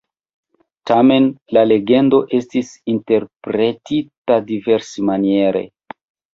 Tamen 0.91 1.27
la 1.57 1.63
legendo 1.73 2.23
estis 2.39 2.73
interpretita 2.95 4.41
diversmaniere. 4.51 5.67